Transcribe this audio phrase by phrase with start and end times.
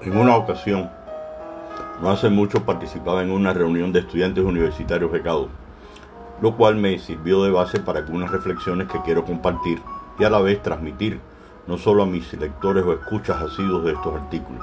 [0.00, 0.88] En una ocasión,
[2.00, 5.48] no hace mucho participaba en una reunión de estudiantes universitarios becados,
[6.40, 9.82] lo cual me sirvió de base para algunas reflexiones que quiero compartir
[10.16, 11.18] y a la vez transmitir
[11.66, 14.62] no solo a mis lectores o escuchas asiduos de estos artículos,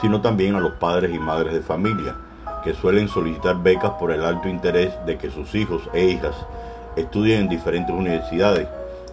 [0.00, 2.14] sino también a los padres y madres de familia
[2.62, 6.36] que suelen solicitar becas por el alto interés de que sus hijos e hijas
[6.94, 8.68] estudien en diferentes universidades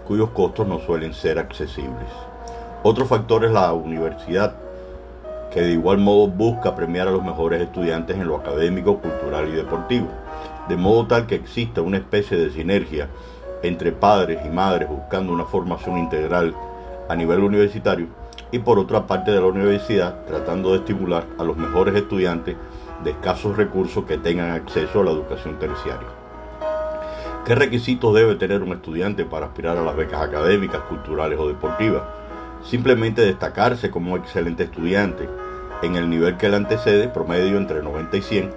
[0.05, 2.09] cuyos costos no suelen ser accesibles.
[2.83, 4.66] Otro factor es la universidad
[5.57, 9.53] que de igual modo busca premiar a los mejores estudiantes en lo académico, cultural y
[9.53, 10.07] deportivo,
[10.69, 13.09] de modo tal que exista una especie de sinergia
[13.63, 16.53] entre padres y madres buscando una formación integral
[17.09, 18.05] a nivel universitario
[18.51, 22.55] y por otra parte de la universidad tratando de estimular a los mejores estudiantes
[23.03, 26.09] de escasos recursos que tengan acceso a la educación terciaria.
[27.47, 32.03] ¿Qué requisitos debe tener un estudiante para aspirar a las becas académicas, culturales o deportivas?
[32.63, 35.27] simplemente destacarse como un excelente estudiante
[35.81, 38.53] en el nivel que le antecede, promedio entre 90 y 100,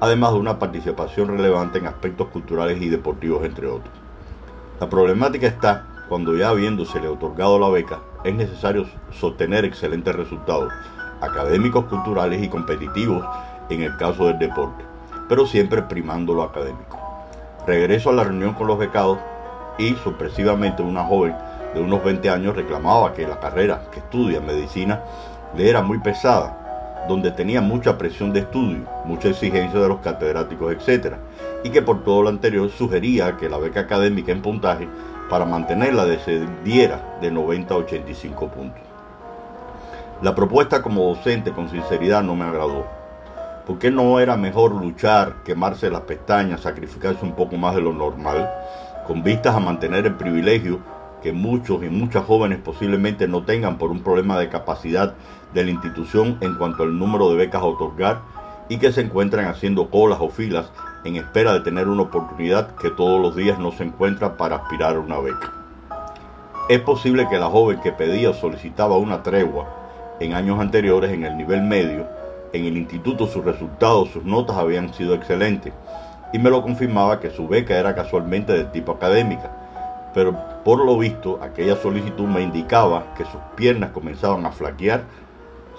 [0.00, 3.94] además de una participación relevante en aspectos culturales y deportivos, entre otros.
[4.80, 10.72] La problemática está cuando ya habiéndosele otorgado la beca, es necesario sostener excelentes resultados
[11.20, 13.24] académicos, culturales y competitivos
[13.70, 14.84] en el caso del deporte,
[15.28, 16.98] pero siempre primando lo académico.
[17.66, 19.18] Regreso a la reunión con los becados
[19.78, 21.34] y sorpresivamente una joven
[21.74, 25.02] de unos 20 años reclamaba que la carrera que estudia medicina
[25.56, 26.61] le era muy pesada,
[27.08, 31.16] donde tenía mucha presión de estudio, mucha exigencia de los catedráticos, etc.
[31.64, 34.88] Y que por todo lo anterior sugería que la beca académica en puntaje
[35.28, 38.82] para mantenerla descendiera de 90 a 85 puntos.
[40.22, 42.86] La propuesta como docente con sinceridad no me agradó.
[43.66, 47.92] ¿Por qué no era mejor luchar, quemarse las pestañas, sacrificarse un poco más de lo
[47.92, 48.48] normal,
[49.06, 50.80] con vistas a mantener el privilegio
[51.22, 55.14] que muchos y muchas jóvenes posiblemente no tengan por un problema de capacidad
[55.54, 58.20] de la institución en cuanto al número de becas a otorgar
[58.68, 60.70] y que se encuentran haciendo colas o filas
[61.04, 64.96] en espera de tener una oportunidad que todos los días no se encuentra para aspirar
[64.96, 65.52] a una beca.
[66.68, 69.68] Es posible que la joven que pedía o solicitaba una tregua
[70.20, 72.06] en años anteriores en el nivel medio,
[72.52, 75.72] en el instituto sus resultados, sus notas habían sido excelentes
[76.32, 79.61] y me lo confirmaba que su beca era casualmente de tipo académica
[80.14, 85.04] pero por lo visto aquella solicitud me indicaba que sus piernas comenzaban a flaquear,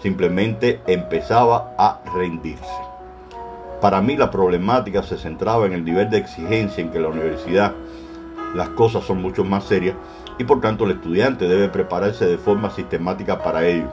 [0.01, 2.63] simplemente empezaba a rendirse.
[3.81, 7.73] Para mí la problemática se centraba en el nivel de exigencia en que la universidad
[8.55, 9.95] las cosas son mucho más serias
[10.37, 13.87] y por tanto el estudiante debe prepararse de forma sistemática para ello.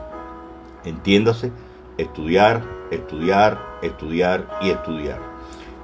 [0.83, 1.51] Entiéndase,
[1.97, 5.19] estudiar, estudiar, estudiar y estudiar.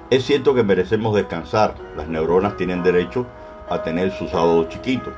[0.10, 3.26] Es cierto que merecemos descansar, las neuronas tienen derecho
[3.70, 5.12] a tener su sábado chiquito.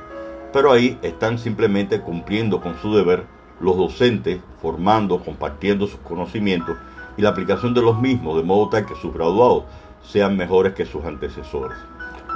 [0.52, 3.24] Pero ahí están simplemente cumpliendo con su deber
[3.60, 6.76] los docentes, formando, compartiendo sus conocimientos
[7.16, 9.64] y la aplicación de los mismos, de modo tal que sus graduados
[10.02, 11.76] sean mejores que sus antecesores.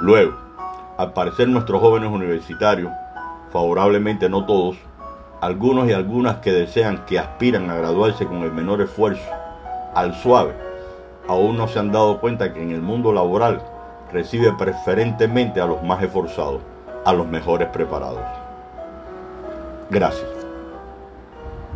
[0.01, 0.35] Luego,
[0.97, 2.91] al parecer nuestros jóvenes universitarios,
[3.51, 4.77] favorablemente no todos,
[5.41, 9.23] algunos y algunas que desean que aspiran a graduarse con el menor esfuerzo,
[9.93, 10.53] al suave,
[11.27, 13.61] aún no se han dado cuenta que en el mundo laboral
[14.15, 16.61] recibe preferentemente a los más esforzados,
[17.03, 18.23] a los mejores preparados.
[19.89, 20.34] Gracias.